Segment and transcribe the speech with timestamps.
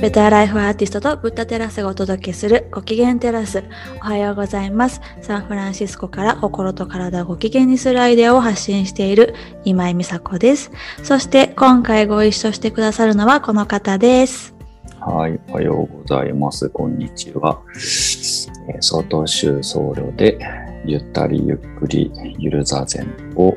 [0.00, 3.64] ベターライフアーティストとブッダテラスがお届けするご機嫌テラス。
[3.96, 5.02] おはようございます。
[5.20, 10.70] サンフランシスコから心と体をご機嫌にするアイデアを発信している今井美佐子です。
[11.02, 14.54] そして今回ご一緒してくださるのはこの方です。
[15.00, 16.70] はい、おはようございます。
[16.70, 17.60] こんにちは。
[18.68, 20.38] えー外州僧侶で、
[20.86, 23.06] ゆったりゆっくりゆる座禅
[23.36, 23.54] をい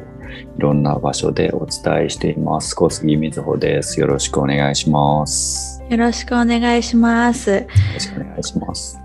[0.57, 2.75] ろんな場所でお伝えしています。
[2.75, 4.01] 小杉みずほです。
[4.01, 5.72] よろしくお願いします。
[5.89, 7.67] よよろしくお願いします。
[7.93, 8.99] ろしくお願いします。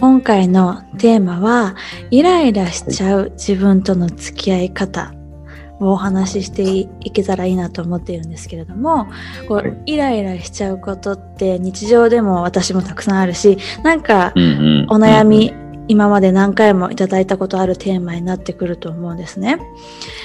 [0.00, 1.74] 今回のテーマは、
[2.10, 5.12] イライラしちゃう自分との付き合い方
[5.80, 9.06] をお話ししていけたらいいなと思っているんですけれども、
[9.48, 15.54] こうはいイライラしちゃうことって日常でも私もたくさんあるし、なんかうんうんお悩み、
[15.88, 19.58] 今まで何回もいただいたことあるテーマになってくると思うんですね。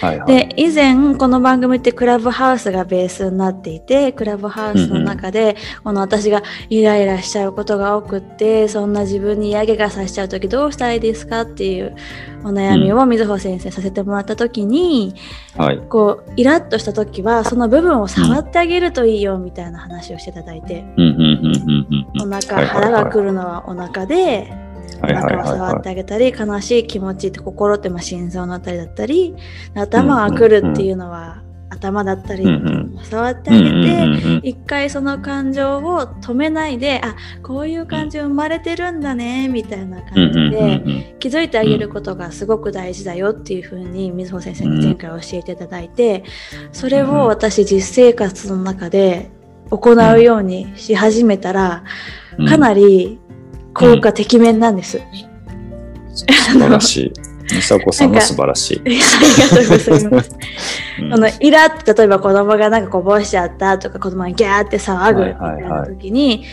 [0.02, 0.28] はいはい。
[0.28, 11.96] で、以前この番組ってクラブハウスがベースになっていて、クラブハウスの中で、この私がイライラしちゃうことが多くって、そんな自分に嫌気がさしちゃうときどうしたらいいですかっていう
[12.44, 15.16] お悩みを水穂先生させてもらったときに、
[15.56, 15.78] はい。
[15.78, 22.34] こう、イラッとしたときは、その部分を触ってあげるといいよみたいな話をしていただいて、うんうんうんうんうんうん。
[22.34, 24.52] お腹、腹が来るのはお腹で、
[24.98, 29.36] おはいはい腹を触ってあげたり、悲しい気持ちって心ってまあ心臓のあたりだったり
[29.76, 33.70] 頭が来るっていうのは頭だったり、うん触ってあげ
[34.40, 46.24] て、一回その感情を止めないであこういう感情生まれてるんだねみたいな感じで気づいてあげることがすごく大事だよっていうふうに水穂先生に前回教えていただいて
[46.72, 49.32] それを私実生活の中で
[49.72, 51.84] 行うようにし始めたら
[52.38, 52.48] うん。
[52.48, 53.20] かなり
[53.74, 55.02] 効果てきめんなんです。
[56.14, 56.26] 素
[56.60, 57.14] 晴らしい。
[57.52, 58.82] 美佐子さんも素晴らしい。
[58.86, 59.04] ありが
[59.50, 60.36] とうございます。
[61.00, 66.46] うんあのイラって例えば子供がなんかこぼしちゃったとか子供がギャーって騒ぐみたいな時に、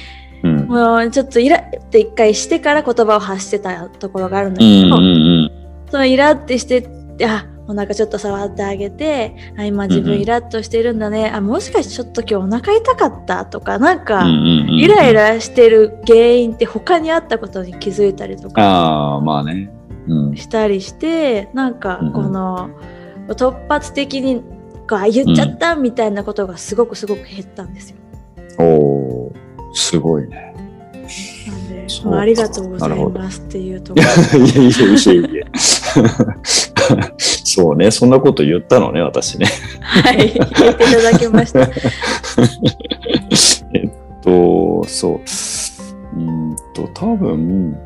[0.42, 5.58] うんもうちょっとイラって一回してから言葉を発してたところがあるんだけど、うんうんうん
[5.90, 6.86] そのイラってして
[7.24, 19.70] あお腹ちょっと触ってあげてあ今自分イラッとしてるんだね、あもしかしてちょっと今日お腹痛かったとかなんか、うんうんうんイライラしてる原因って他にあったことに気づいたりとかああ、まあね。
[20.06, 20.36] うん。
[20.36, 22.70] したりしてなんかうんこの
[23.29, 24.42] 突発的に
[24.89, 27.96] こうあ言っちゃったみたいなことがすごくすごく減ったんですよ。
[28.58, 30.55] おおーすごいね。
[31.46, 34.39] なんでまあありがとうございますっていうところ。
[34.39, 35.46] いやいやいやいや。
[37.18, 39.46] そうね、そんなこと言ったのね、私ね。
[39.80, 41.60] はい、言っていただきました。
[43.74, 43.90] えっ
[44.22, 45.14] と、そう。
[45.14, 47.76] うーんと、多分、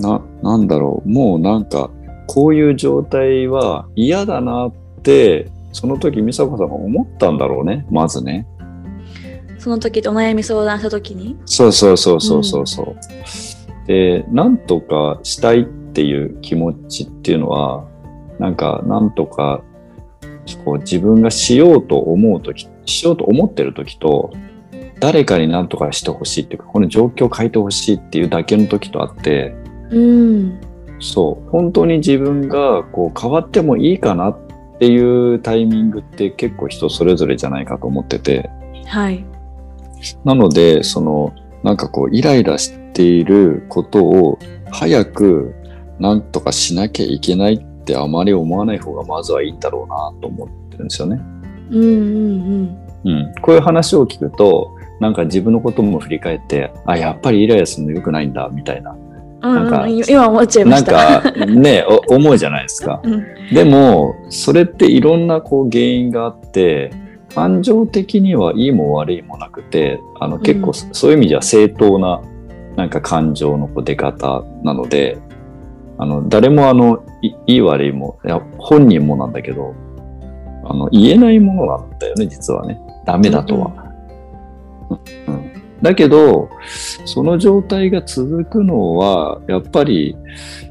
[0.00, 1.90] な、なんだろう、もうなんか、
[2.26, 8.46] こういう状態は嫌だなって、その時、美佐子さんが思ったんだろうね、まずね。
[9.58, 11.36] その時お悩み相談した時に？
[11.44, 12.96] そうそうそうそうそうそう。
[13.86, 17.87] で、なんとかしたいっていう気持ちっていうのは、
[18.38, 19.62] なんか、なんとか、
[20.64, 24.32] こう自分がしようと思うとき、しようと思ってるときと、
[25.00, 29.54] 誰かになんとかしてほしいっていうか、この状況を変えてほしいっていうだけの時とあって、
[29.90, 30.60] うん。
[31.00, 34.38] そう、本当に自分がこう変わってもいいかなっ
[34.78, 38.50] ていうタイミングって結構人それぞれじゃないかと思ってて、
[38.86, 39.24] はい。
[40.24, 44.38] なので、その、なんかこう、イライラしていることを
[44.70, 45.54] 早く
[45.98, 51.18] なんとかしなきゃいけないってあまり思わない方がまずはいいんだろうなと思ってるんですよね。
[51.70, 53.34] うんうんうん。
[53.40, 58.90] こういう話を聞くと、なんか自分のことも振り返って、あ、やっぱりイライラするの良くないんだ、みたいな。
[58.90, 58.98] うん。
[59.40, 60.84] うん、なんかうん、今思っちゃいまなん。
[60.84, 63.00] かね、 お思うじゃないですか。
[63.02, 63.24] うん。
[63.54, 66.90] でも、それっていろんなこう原因があって、
[67.34, 72.20] 感情的にはいいも悪いもなくて、あの結構うんそういう意味では正当な
[72.76, 75.18] なんか感情のこう出方なので、
[75.98, 79.74] あの誰もあのいいい悪いも、いや本人もなんだけど、
[80.64, 82.80] あの言えないものなんだよね、実はね。
[83.04, 83.72] ダメだとは。
[85.26, 85.48] うん
[85.80, 86.50] だけど、
[87.04, 90.16] その状態が続くのは、やっぱり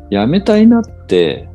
[0.10, 1.48] やめたいなって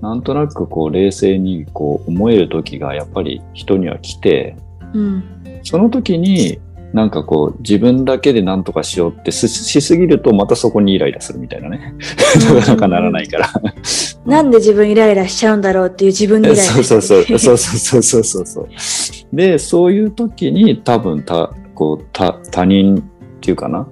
[0.00, 4.56] なんとなくこう冷静にこう思える時がやっぱり人には来て、
[4.94, 5.24] うん。
[5.62, 6.58] その時に
[6.92, 11.94] なんかこう自分だけで何とかしようってししすぎるとまたそこにイライラするみたいなね。
[12.54, 13.50] なかなかならないから。
[14.24, 17.20] なんで自分イライラしちゃうんだろうっていう自分にイライラそうそうそう。
[17.20, 17.38] う。
[17.38, 18.68] そうそうそうそうそう。
[19.32, 23.00] で、そういう時に多分た、こう、た、他人っ
[23.40, 23.86] ていうかな？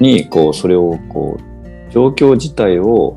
[0.00, 3.16] に、こう、それをこう、状況自体を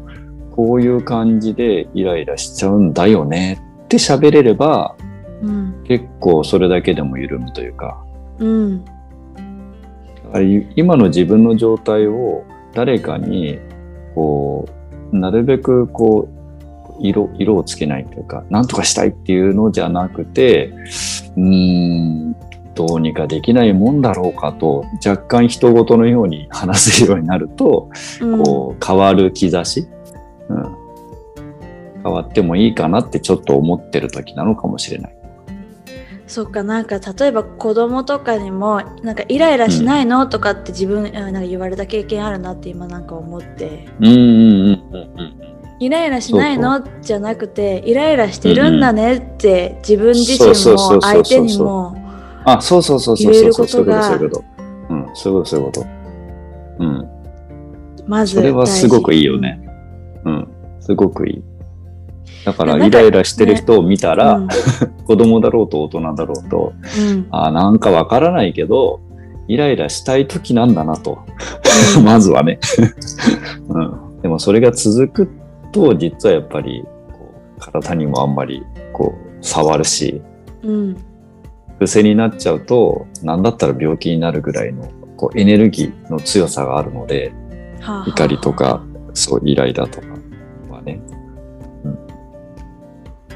[0.51, 4.95] こういう感じでイライラしちゃうんだよねって喋れれば、
[5.41, 5.83] うん。
[5.85, 8.03] 結構それだけでも緩むというか、
[8.39, 8.85] うん。
[10.31, 13.59] ぱり今の自分の状態を誰かに
[14.15, 14.67] こ
[15.11, 16.41] うなるべくこう
[16.99, 20.67] 色色をつけないというか何とかしたいっていうのじゃなくて
[21.35, 22.35] うーん
[22.75, 27.89] どうにかできないもんだろうかと若干人事のように話せるようになると、
[28.21, 29.87] うんこう変わる兆し、
[30.49, 30.75] うん、
[32.03, 35.20] 変わってもいいかなってちょっと思ってる時なのかもしれない。
[36.31, 45.41] そっかなんか例えば子供とかにもなんかイライラしないの、とかって自分あなんか言われた経験あるなって今なんか思ってうんうんうんうん
[45.79, 52.01] イライラしないのじゃなくてイライラしてるんだねって自分自身そうそうそうそうも相手にも
[52.45, 54.93] あ、そうそうそうそう言えるそうそうことがそういうそういうこと。
[54.93, 55.87] うん、そういうこと、そういうこと。
[56.79, 57.09] うん。
[58.07, 59.59] まずそれはすごくいいよね。
[60.23, 60.47] うん、
[60.79, 61.43] すごくいい。
[62.45, 64.47] だから、イライラしてる人を見たら、うん
[65.05, 69.01] 子供だろうと大人だろうと、うんあなんかわからないけど、
[69.47, 71.19] イライラしたい時なんだなと。
[72.03, 72.59] まずはね。
[73.67, 74.21] うん。
[74.21, 75.29] でもそれが続く
[75.71, 78.63] と、実はやっぱり、こう体にもあんまり、
[78.93, 80.21] こう、触るし、
[80.63, 80.97] うん
[81.79, 84.87] 癖になっちゃうと、なんだったら病気になるぐらいの、
[85.17, 87.33] こう、エネルギーの強さがあるので、
[88.07, 88.83] 怒りとか、
[89.15, 90.07] そう、イライラとか
[90.69, 91.01] はね。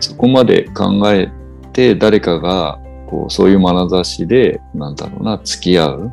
[0.10, 1.32] うん、そこまで考え
[1.74, 6.12] て、誰かが、こう、そういう眼差しで、なんだろうな、付き合う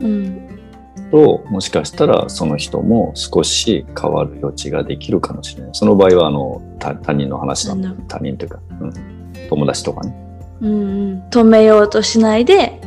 [0.00, 0.48] うん
[1.10, 5.70] と、もしかしたらその人も少し変わる余地ができるかもしれない。
[5.72, 8.92] その場合は、あの、他他人の話なんだうん他人というか、うん、
[9.48, 10.14] 友達とかね。
[10.60, 12.80] うんうん止めようとしないで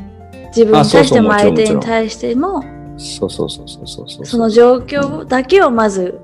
[0.48, 2.64] 自分に対しても相手に対しても
[2.98, 4.26] そうそうそうそうそうそう。
[4.26, 6.20] その状況だけをまず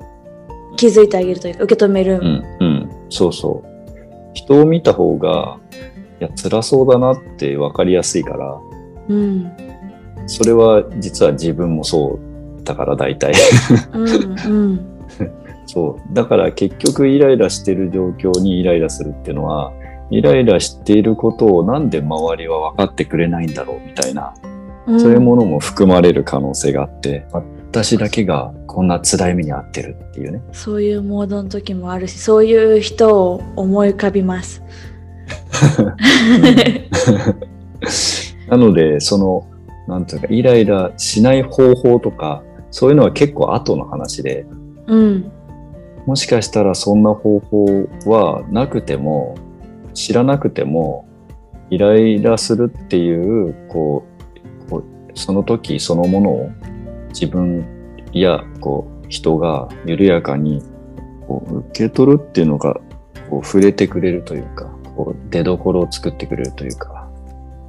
[0.76, 3.73] 気づいてあげるというか受け止める、うん、うん、そうそう。
[4.34, 5.60] 人を見た方が、
[6.20, 8.60] いや、辛そうだなって分かりやすいから、
[9.10, 9.52] うん
[10.26, 13.34] それは実は自分もそうだから大体。
[13.94, 14.86] うんうん
[15.66, 16.14] そう。
[16.14, 19.72] だから結局イライラしてる状況にイライラするっていうのは、
[20.10, 24.34] イライラしていることをなんで周りは分かってくれないんだろうみたいな、
[24.88, 27.26] うんそういうものも含まれる可能性があって、
[27.74, 30.44] 私だけがこんな辛い目に遭ってるっていうね。
[30.52, 34.62] そういうモードの時もあるしそういう人を思い浮かびます。
[38.48, 39.48] なので、その、
[39.88, 44.46] なんていうか、イライラしない方法とか、そういうのは結構後の話で、
[44.86, 45.32] うん
[46.06, 47.66] もしかしたらそんな方法
[48.06, 49.34] はなくても、
[49.96, 51.08] 知らなくても、
[51.72, 54.14] イライラするっていう、こう
[55.16, 56.50] その時そのものを
[57.14, 57.66] 自分
[58.12, 60.62] や、こう、人が緩やかに
[61.28, 62.80] こう受け取るっていうのが、
[63.30, 64.66] こう、触れてくれるというか、
[64.96, 67.08] こう、出所を作ってくれるというか、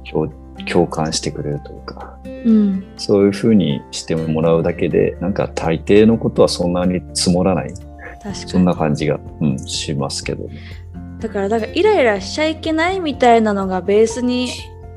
[0.09, 0.29] 共
[0.63, 7.73] 共感してくれるというか、うんそういうふうにしてもらうだけで、なんか大抵のことはそんなに積もらない。
[8.33, 10.57] そんなに感じが、うん、しますけどね。
[11.19, 14.49] だからだからイライラしちゃいけないみたいなのがベースに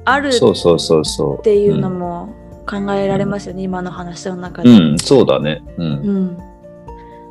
[0.04, 1.38] あるそうそうそうそう。
[1.38, 2.28] っていうのも
[2.68, 4.68] 考えられますよね、今の話の中で。
[4.68, 5.62] うん、うん、そうだね。
[5.78, 5.86] うん。
[5.86, 6.38] うん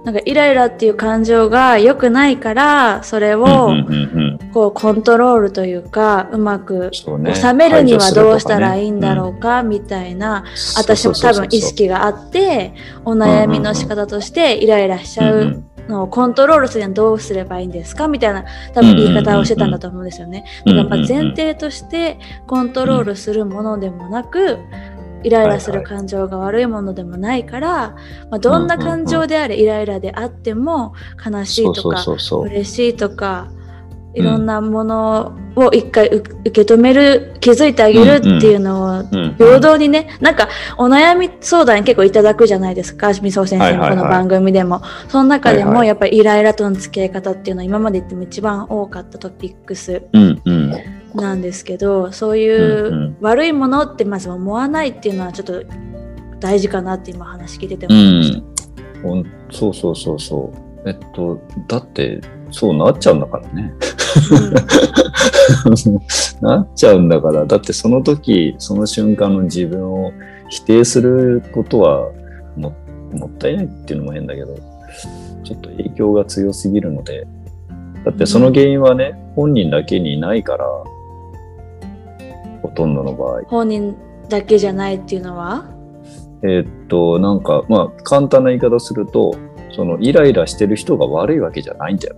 [0.06, 3.72] なんかイライラっていう感情が良くないからそれを
[4.54, 6.92] こうコントロールというかうまく。
[6.94, 10.44] 収めるにはどうしたらいいんだろうかみたいな、うん
[10.78, 18.08] 私も多分意識があってお悩みの仕方としてイライラしちゃうのをコントロールするにはどうすればいいんですか？
[18.08, 20.46] みたいな多分言い方をしてたんだと思うんですよね。
[20.66, 24.58] だからまあ前提としてコントロールするものでもなく
[25.24, 27.96] イライラする感情が悪いものでもないから、
[28.30, 30.94] まあ、どんな感情であれイライラであっても
[31.26, 32.04] 悲しいとか。
[32.44, 33.52] 嬉しいとか
[34.18, 50.04] いろんなものを一回う受け止める気づいてあげるっていうのをうん平等にねなんかお悩み相談結構いただくじゃないですかみそ先生のこの番組でも、その中でもやっぱりイライラとの付き合い方っていうのは今まで言っても一番多かったトピックス。
[51.14, 55.64] なんですけどそういう悪いものってまず思わないっていうのはちょっと
[56.40, 59.00] 大事かなって今話聞いててう思いました。
[59.00, 59.02] ん。
[59.02, 60.68] ほんそうそうそうそう。
[60.88, 62.22] えっと、だって、
[62.52, 63.74] そうなっちゃうんだからね。
[66.42, 70.12] なっちゃうんだから、だってその時、その瞬間の自分を
[70.50, 72.10] 否定することは
[72.56, 72.74] も
[73.14, 74.56] もったいないっていうのも変だけど、
[75.44, 77.28] ちょっと影響が強すぎるので、
[78.06, 80.66] だってその原因はね、本人だけにないから、
[82.62, 83.42] ほとんどの場合。
[83.48, 83.96] 本人
[84.30, 85.66] だけじゃないっていうのは？
[86.44, 89.34] えーっと、なんか、まあ、簡単な言い方すると、
[89.76, 92.16] そのイライラしてる人が悪いわけじゃないんだよ。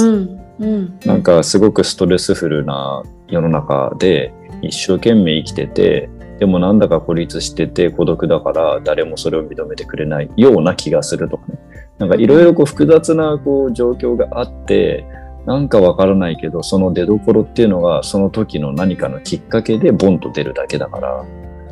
[0.00, 4.32] うんうんなんかすごくストレスフルな世の中で
[4.62, 6.08] 一生懸命生きてて、
[6.38, 11.58] でもなんだか孤立してて孤独だから誰もそれを認めてくれないような気がするとかね。
[11.98, 15.06] なんかいろいろ複雑なこう状況があって、
[15.46, 21.24] なんかわからないけど、その出どころっていうのがその時の何かのきっかけでボンと出るだけだから。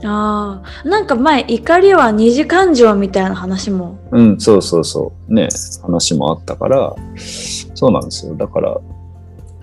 [0.05, 3.99] ああ、なんか前怒りは二次感情みたいな話も。
[4.11, 5.35] うん、そうそうそう。
[5.35, 5.49] ね、
[5.83, 6.95] 話もあったから、
[7.75, 8.35] そうなんですよ。
[8.35, 8.79] だから、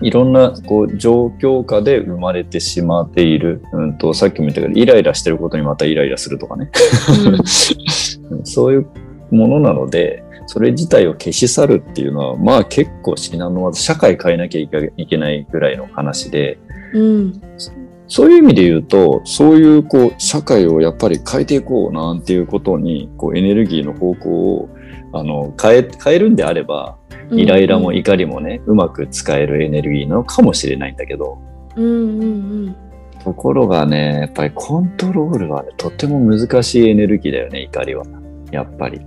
[0.00, 6.70] いろんなこう状況下で生まれてしまっている、うんと、さっきも言ったけど、イライラしてることにまたイライラするとかね。
[8.30, 8.86] うん、 そういう
[9.30, 14.68] ものなので、それ自体を消し去るっていうのは、まあ結構至難の技、社会変えなきゃい
[15.06, 16.58] けないぐらいの話で、
[16.92, 17.40] うん、
[18.12, 24.68] そういう意味で言うと、そういうこう社会をやっぱり変えていこうなんていうことに、こうエネルギーの方向を
[25.14, 26.98] あの変え変えるんであれば、
[27.30, 31.38] イライラも怒りもね、うんうん、うまく使えるエネルギーなのかもしれないんだけど、
[31.74, 32.26] うんうんう
[32.68, 32.76] ん、
[33.24, 38.04] ところがね、やっぱりコントロールは、ね、とても難しいエネルギーだよね、怒りは。
[38.50, 39.00] やっぱり。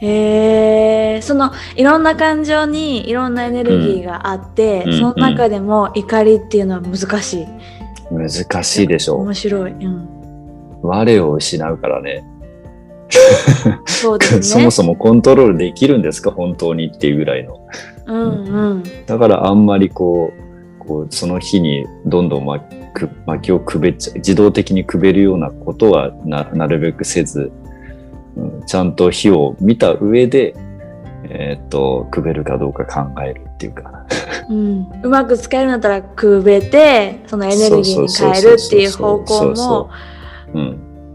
[0.00, 7.46] へえそのいろんな感情にいろんなエネルギーがあって、うん、その中でも怒りっていうのは難しい。
[8.10, 9.20] 難しいでしょう。
[9.22, 9.72] 面白い。
[9.72, 10.08] うん、
[10.82, 12.24] 我を失うからね。
[13.86, 14.42] そね。
[14.42, 16.30] そもそもコントロールできるんですか？
[16.30, 17.60] 本当にっていうぐらいの。
[18.06, 18.82] うんうん。
[19.06, 20.32] だからあんまりこ
[20.80, 27.50] う、こうその日にどんどん巻く巻きをくべっちゃ自動的にくべるようなことはななるべくせず、
[28.36, 30.54] うん、ちゃんと火を見た上で、
[31.28, 33.95] えー、っと、くべるかどうか考えるっていうか。
[34.48, 39.90] うん、うまく使えるんだったらくべて、そのエネルギーに変えるっていう方向も、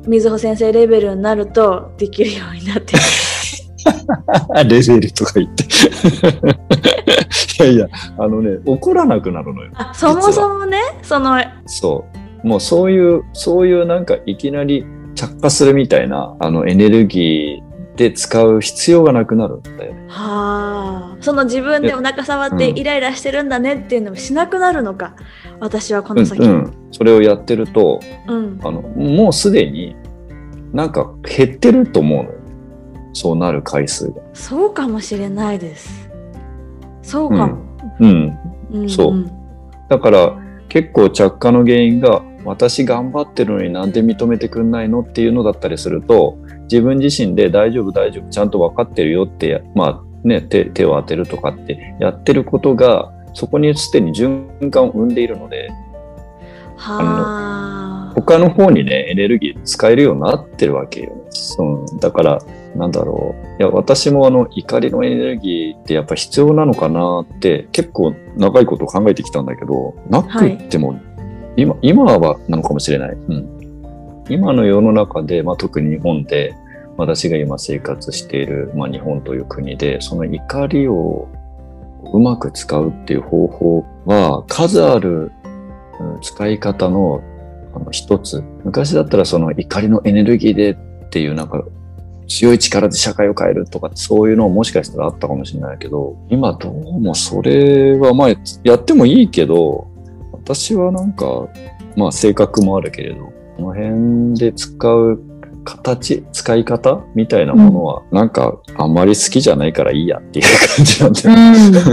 [0.06, 2.96] 水穂先生レベルになるとできるようになって
[4.68, 5.64] レベルとか言って
[7.64, 9.72] いやいや、あのね、怒らなくなるのよ。
[9.76, 11.38] あそもそもね、その。
[11.66, 12.06] そ
[12.44, 12.48] う。
[12.48, 14.86] もうそういう、そういうなんかいきなり
[15.16, 20.06] 着火するみたいな、あのエネルギーで使う必要がなくなるんだよね。
[20.08, 21.18] はあ。
[21.22, 25.16] その自分でお腹触ってイライラしてるんだねっていうのもしなくなるのか。
[25.54, 26.74] うん、私はこの先、うん、うん。
[26.92, 29.96] それをやってると、うん、あのもうすでに
[30.74, 32.36] なんか減ってると思うのよ。
[33.14, 34.22] そうなる回数が。
[34.34, 36.10] そうかもしれないです。
[37.02, 37.58] そうかも。
[38.00, 38.38] うん。
[38.72, 39.30] うん、そう。
[39.90, 40.38] だから
[40.70, 46.38] 結構着火の原因が私頑張ってるのになんで認めてくんないのっていうのだったりすると
[46.72, 55.70] 自分自身で大丈夫大丈夫ちゃんと分かってるよってまあね手手を当てるとかってやってることがそこにすでに循環を生んでいるので
[56.78, 61.16] は他の方にねエネルギー使えるようになってるわけよ。
[61.30, 62.40] そうだから
[62.76, 63.62] なんだろう。
[63.62, 70.98] いや、私もあの、怒りのエネルギーってやっぱ必要なのかなって結構長いこと考えてきたんだけど、なくっても
[71.58, 73.10] 今、今はなのかもしれない。
[73.12, 74.26] うん。
[74.30, 76.56] 今の世の中で、まあ、特に日本で、
[76.98, 81.28] 私が今生活している、まあ、日本という国で、その怒りを
[82.14, 85.32] うまく使うっていう方法は、数ある
[86.22, 87.22] 使い方の
[87.92, 88.44] 一つ。
[88.64, 90.76] 昔だったらその怒りのエネルギーでっ
[91.10, 91.64] ていうなんか
[92.28, 98.30] 強い力で社会を変えるとかそういうのもしかしたらあったかもしれないけど、今どうもそれはまあ
[98.64, 99.88] やってもいいけど、
[100.34, 101.48] 私はなんか、
[101.96, 105.22] まあ性格もあるけれど、この辺で使う
[105.64, 111.86] 形、使い方みたいなものは、なんかあんまり好きじゃないからいいやっていう感じなんだよ、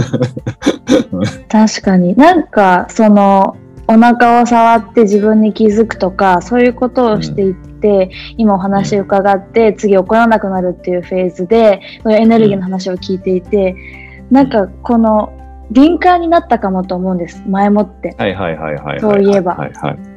[1.11, 2.15] うん、確かに。
[2.15, 3.55] なんか、その、
[3.87, 13.75] お腹を触って自分に気づくとか、そういうことをしていって、うん、今お話伺って、次怒らなくなるっていうフェーズで、そういうエネルギーの話を聞いていて、
[14.29, 15.33] なんかこの
[15.71, 17.43] 敏感になったかもと思うんです。
[17.47, 18.15] 前もって。
[18.17, 18.99] はいはいはいはい。
[18.99, 19.55] そういえば。
[19.55, 20.08] はいはい。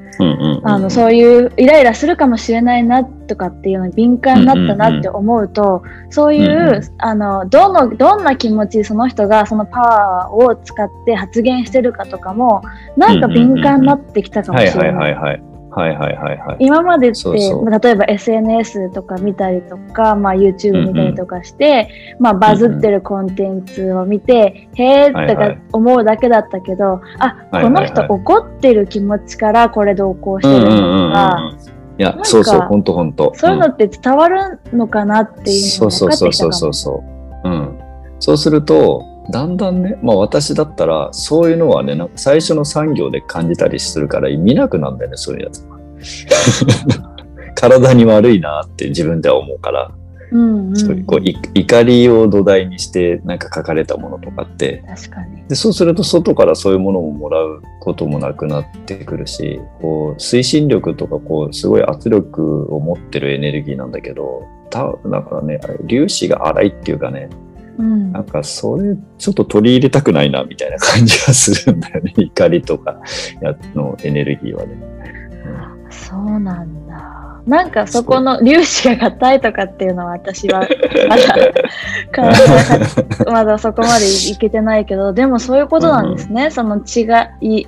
[0.64, 12.62] あのそういうイライラするかもしれないなとかっていうのに敏感になったなって思うと、そういう、あのどのどんな気持ちその人がそのパワーを使って発言してるかとかも
[12.96, 15.51] なんか敏感になってきたかもしれない。
[15.74, 17.70] はいはいはいはい、今までってそうそう。
[17.70, 31.52] 例えば SNS とか見たりとか、まあ、YouTube 見たりとかして、うんうん、まあ、バズってるコンテンツを見て、うんうん、へえとか思うだけだったけど、はいはい、あこの人怒ってる気持ちからこれ同行してるとか。
[31.98, 37.04] いやそうそう本当本当そういうのって伝わるのかなっていうのが分かってきたかも、うん、そうそうそうそうそ
[37.44, 37.78] う、うん、
[38.18, 45.66] そうするとだんだんね、まあ私だったら、そういうのはね、なんか最初の産業で感じたりするから見なくなんだよね、そういうやつ。
[47.54, 49.90] 体に悪いなって自分では思うから。
[50.32, 55.46] うんうんそういうこうい怒りを土台にしてなんか書かれたものとかって確かに。
[55.46, 67.28] でそうすると外からそういうものをもらうこともなくなってくるしこう推進力とかこうすごい圧力を持ってるエネルギーなんだけどただからね粒子が荒いっていうかね
[67.78, 73.00] うんなんかそれちょっと取り入れたくないなみたいな感じがするんだよね 怒りとか
[73.40, 74.76] やのエネルギーはね。
[75.90, 77.22] そうなんだ。
[77.46, 80.60] なんかそこの粒子が硬いとかっていうのは私は
[81.08, 86.50] まだまだそこまでいけてないけど、でもそういうことなんですね。
[86.50, 87.06] その違
[87.40, 87.66] い。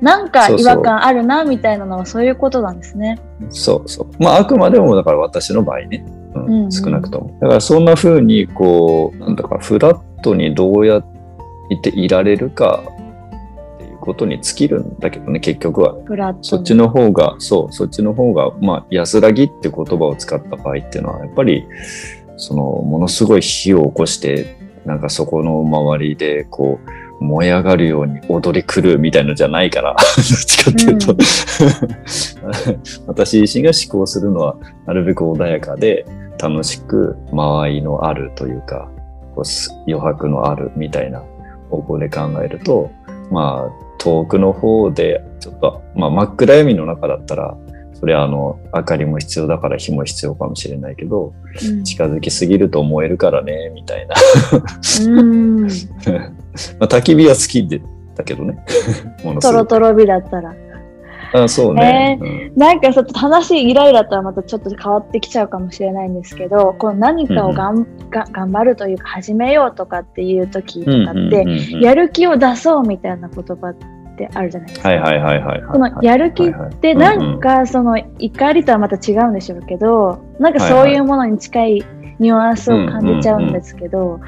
[0.00, 3.18] なんか違和感あるなみたいなのはそういうことなんですね。
[3.50, 4.22] そうそう。
[4.22, 7.36] まあ、あくまでも、だから私の場合ね、うんうんうん少なくとも。
[7.40, 11.04] だからそんな風に、こう、なんだか、フラットにどうやっ
[11.82, 12.82] ていられるか
[13.76, 15.96] っていうことに尽きるんだけどね、結局は。
[16.04, 16.44] フラットに。
[16.44, 21.66] そっちの方が、そう、そっちの方が、まあ、安らぎって言葉を使った場合っていうのは、やっぱり、
[22.36, 31.16] その、ものすごい火を起こして、なんかそこの周りで、こう、燃え上がるように踊り狂うみたいのじゃないから、 どっちかっていうと、
[33.06, 34.56] 私自身が思考するのは、
[34.86, 36.06] なるべく穏やかで、
[36.40, 38.88] 楽しく間合いのあるというか、
[39.34, 41.22] こうす余白のあるみたいな
[41.70, 42.90] 方向で考えると、
[43.30, 47.56] まあ、遠くの方で、ちょっと、まあ、真っ暗闇の中だったら、
[47.94, 51.34] それはあの、明かりも必要だから火も必要かもしれないけど、
[51.68, 51.82] うん。
[51.82, 54.14] 近づきすぎると燃えるからね、みたいな。
[56.72, 56.78] うん。
[56.80, 57.80] まあ、焚き火は好きで、
[58.14, 58.58] だけどね。
[59.24, 59.68] ものすごく。
[59.68, 60.54] トロトロ火だったら。
[61.32, 62.18] あそうね。
[62.20, 73.74] うんなんかちょっと話イライラとはまたちょっと変わってきちゃうかもしれないんですけど、こう何かをがん、が頑張るというか始めようとかっていう時とかって、うんうんうんうんやる気を出そうみたいな言葉っ
[74.16, 74.88] てあるじゃないですか。
[74.88, 75.72] はいはいはいはいはい。
[75.72, 81.84] このやる気ってなんかその怒りとはまた違うんでしょうけど、なんかそういうものに近い
[82.18, 84.20] ニュアンスを感じちゃうんですけど、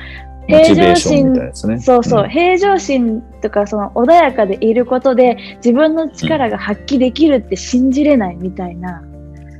[0.50, 1.80] モチベ平常ーションみ心たいなやつね。
[1.80, 2.30] そうそう、ん。
[2.30, 9.02] 平常心とかその穏やかでいることで自分の力が発揮できるって信じれないみたいな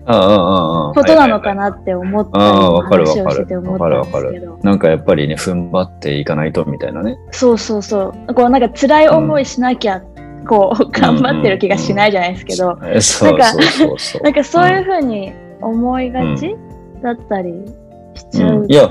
[0.07, 4.59] ああああああことなのかなって思ったりああわかるわ話をかるしてて思ったんですけど。
[4.63, 7.19] なんかやっぱりね、踏ん張っていかないとみたいなね。
[7.31, 8.35] そうそうそう。
[8.35, 10.03] こうなんか辛い思いしなきゃ、
[10.49, 12.77] こう頑張ってる気がしないじゃないですけど。
[12.77, 16.57] なんかそういうふうに思いがち、
[17.03, 17.53] だったり
[18.21, 18.71] しちゃううん。
[18.71, 18.91] いや。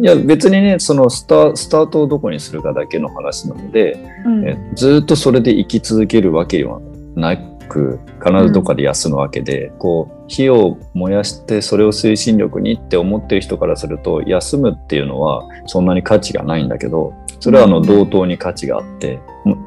[0.00, 4.48] いや別にね、そのスタスタートをどこにするかだけの話なので、うん。
[4.48, 6.80] えずーっとそれで生き続けるわけは
[7.14, 17.86] なく、必ずどっかで休むわけで、こう、火を燃やしてそれを推進力にって思ってる人からすると、休むっていうのはそんなに価値がないんだけど、それはあのうん。
[17.86, 19.18] 同等に価値があって、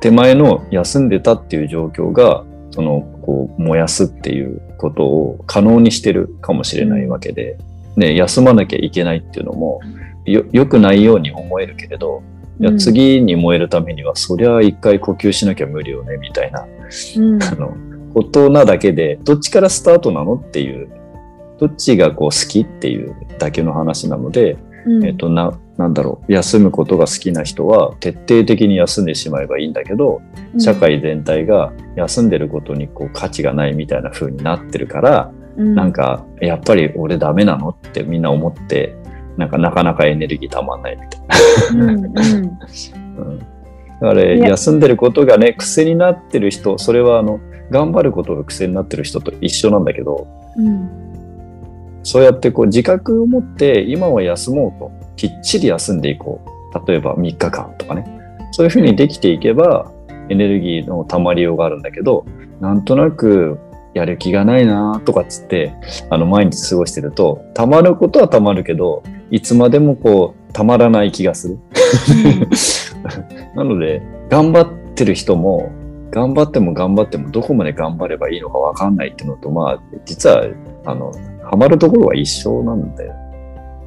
[0.01, 7.57] 手前の休んでたっていう状況が、その、こう、燃やすっていうことを可能にしてるかもしれないわけで、
[7.99, 9.79] ね、休まなきゃいけないっていうのも、
[10.25, 12.23] よ、良くないように思えるけれど、
[12.59, 12.77] いやうん。
[12.77, 16.65] 次に燃えるためには、そりゃ一回呼吸しなきゃ無理よね、みたいな、
[17.17, 17.43] うん。
[17.43, 17.73] あの、
[18.13, 20.89] ことなだけで、どっちからスタートなのっていう、
[21.59, 25.05] どっちがこう好きっていうだけの話なので、うん。
[25.05, 30.21] えっと、な、なんだろう、休むことが好きな人は徹底的に休んでしまえばいいんだけど、
[30.57, 38.95] 社会全体が休んでることにこう価値がないみたいな風になってるから、うんなんか、やっぱり俺ダメなのってみんな思って、
[39.37, 41.83] なんかなかなかエネルギーたまんないみたいな。
[41.83, 42.05] うんうん
[43.17, 43.39] うん
[43.99, 50.25] だから休んでることがね、癖になってる人、それはあの、頑張ることが癖になってる人と一緒なんだけど、
[50.57, 50.89] うん
[52.03, 56.87] そうやってこう自覚を持って、今は休もうと、きっちり休んでいこう。
[56.87, 58.05] 例えば3日間とかね。
[58.51, 59.91] そういうふうにできていけば、
[60.29, 62.25] エネルギーの溜まりようがあるんだけど、
[62.61, 63.59] なんとなく
[63.93, 65.73] やる気がないなとかっつって、
[66.09, 71.59] あの、毎日過ごしてると、溜まることは溜まるけど、いつまでもこう、溜まらない気がする。
[73.55, 75.71] なので、頑張ってる人も、
[76.11, 80.45] 頑張っても頑張ってもどこまで頑張ればいいのかわかんないっていうのと、まあ、実は、
[80.85, 81.11] あの、
[81.43, 83.13] ハマるところは一緒なんだよ。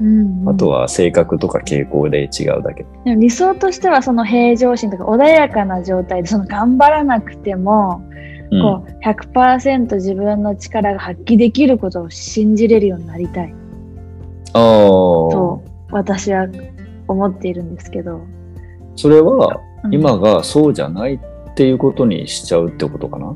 [0.00, 2.84] うんあとは性格とか傾向で違うだけ。
[3.04, 8.12] でも理想としてはその平常心とか穏やかな状態でその頑張らなくても、うん
[8.60, 13.54] こう100%自分の力が発揮できることを信じれるようになりたい。
[14.52, 16.46] と私は
[17.08, 18.20] 思っているんですけど、
[18.96, 19.94] それはうん。
[19.94, 23.34] 今がそうじゃないっていうことにしちゃうってことかな？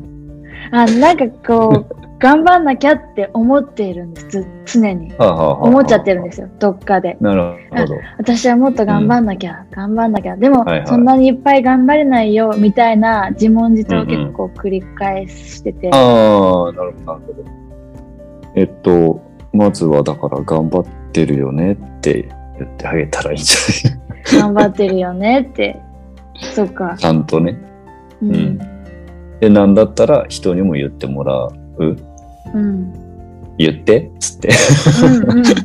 [0.70, 4.46] あなんかこう 頑張んなきゃって思っているんですつ
[4.79, 7.94] 常にはあはあはあ思っちゃってるんですよどっかでなるほど。
[8.16, 16.14] 私はもっと頑張んなきゃ、頑張んなきゃでも、はいはいそんなにいっぱい頑張れないよみたいな自問自答を結構繰り返してて、ああ、なる
[16.61, 17.20] ほど、なるほど。
[18.55, 19.20] えっと、
[19.52, 20.85] まずはだから頑張っ
[21.22, 25.81] ってるよねって言ってあげたらいいんじゃ頑張ってるよねって。
[26.55, 26.98] そっかない。
[26.98, 27.59] ちゃんとね。
[28.20, 28.59] ううん。
[29.40, 31.96] で、なんだったら人にも言ってもらう。
[32.55, 32.92] うん。
[33.59, 34.51] 言ってっつって。
[35.03, 35.46] うんうん。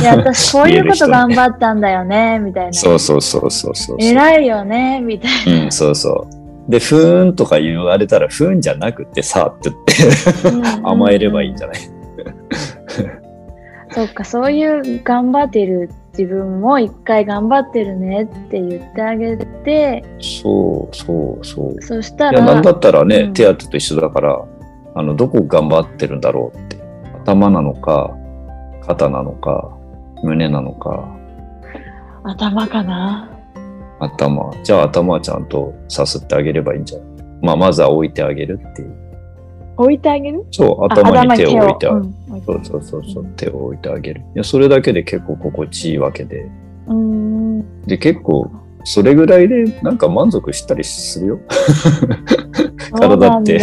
[0.00, 2.72] いや、私こういうこと頑張ったんだよね、みたいな。
[2.72, 3.96] そうそうそうそうそう。
[4.00, 6.70] 偉いよね、みたいうん、そうそう。
[6.70, 10.90] で、ふーんとか言われたら、ふーんじゃなくてさって言ってな。
[10.90, 11.76] 甘えればいいんじゃない、
[13.90, 21.82] そっか、そういう頑張ってる自分も一回頑張ってるねって言ってあげて、そうそうそう。
[21.82, 24.44] そしたいや、なんら、だったらね、うん手当と一緒だから、
[24.94, 26.76] あの、どこ頑張ってるんだろうって。
[27.22, 28.16] 頭なのか、
[28.86, 29.76] 肩なのか、
[30.22, 31.08] 胸なのか、
[32.24, 33.30] 頭かな。
[34.00, 34.50] 頭。
[34.62, 37.08] じゃあ頭はちゃんとさすってあげればいいんじゃない？
[37.42, 39.05] まあ、まずは置いてあげるっていう。
[39.76, 40.44] 置いてあげる？
[40.50, 42.12] そう、あ頭に手を置いてあうげる。
[42.12, 44.20] ん置いてそうそうそう手を置いてあげる。
[44.20, 46.48] いや、それだけで結構心地いいわけで。
[46.86, 47.82] うーん。
[47.82, 48.50] で、結構、
[48.84, 51.40] それぐらいでなんか満足したりするよ。
[52.94, 53.58] 体って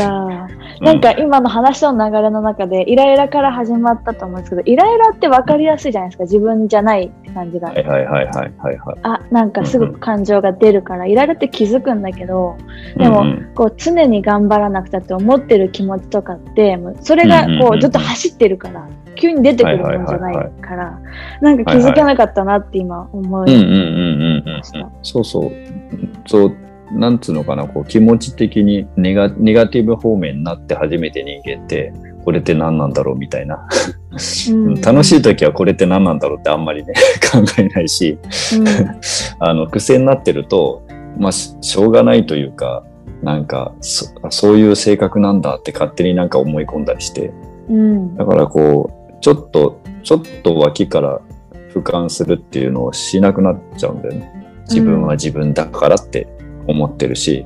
[0.83, 6.23] なんか今の話の流れの中でイライラから始まったと思うんですけど、イライラって分かりやすいじゃないですか。
[6.25, 7.69] 自分じゃないって感じが。
[7.69, 8.97] はいはいはいはいはいはい。
[9.03, 12.57] あ、なんかすぐ感情が出るから、イライラって気づくんだけど、
[12.97, 20.99] でもうんうんこう常に頑張らなくたって思ってる気持ちとかって、もうそれがうんうんうんこうずっと走ってるから、急に出てくるものじゃないから、
[21.41, 24.89] なんか気づけなかったなって今思いうんうんうんうんうんました。
[25.01, 25.51] そうそう。
[26.25, 26.55] そう、
[26.93, 33.67] なんつうのかな、こう気持ち的にネガネガティブ方面になって初めて人間って、これって何なんだろうみたいな。
[34.49, 36.93] うん楽しい時はこれって何なんだろうってあんまりね、
[37.31, 38.17] 考えないし、
[39.39, 40.83] あの、癖になってると、
[41.17, 42.83] まあ、ししょうがないというか、
[43.23, 47.31] なんかそ、そういう性格なんだって勝手になんか思い込んだりして、
[47.69, 48.15] うん。
[48.15, 51.21] だからこう、ちょっと、ちょっと脇から
[51.73, 54.31] 俯瞰するっていうのをしなくなっちゃうんだよね。
[54.69, 56.27] 自分は自分だからって
[56.67, 57.45] 思ってるし。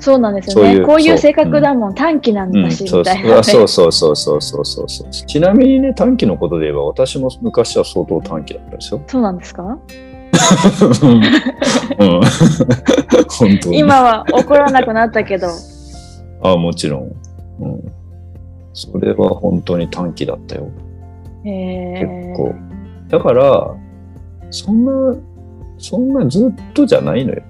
[0.00, 0.70] そうなんですよね。
[0.70, 3.42] そういうこういう性格だもん、短期なんうん、だし、そうみたいな、ね。
[3.44, 5.10] そうそうそうそうそうそうそう。
[5.10, 9.02] ちなみにね、短期のことで言えば、私も昔は相当短期だったですよ。
[9.06, 9.62] そうなんですか？
[9.62, 9.78] うん。
[13.28, 13.78] 本当に。
[13.78, 15.46] 今は怒らなくなったけど。
[16.42, 17.02] あもちろん。
[17.60, 17.92] うん。
[18.72, 20.68] それは本当に短期だったよ。
[21.44, 22.52] へー結構。
[23.08, 23.70] だから、
[24.50, 25.14] そんな、
[25.78, 27.42] そんなずっとじゃないのよ。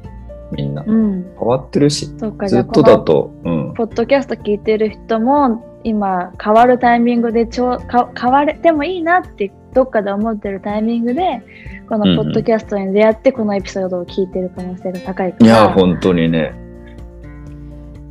[0.53, 0.85] みんな。
[0.87, 1.35] うん。
[1.38, 2.07] 変わってるし。
[2.07, 3.75] ずっとだのと、うん。
[3.75, 11.43] ポッドキャスト聞いてる人も今変わるタイミングでちょうか変われてもいいなってどっかで思ってるタイミングで
[11.88, 15.47] このポッドキャストに出会ってこのエピソードを聞いてる可能性が高いから。
[15.47, 16.55] いや、本当にね。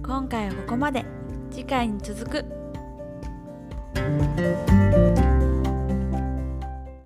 [0.04, 1.06] 今回はここまで
[1.51, 2.45] 次回に続く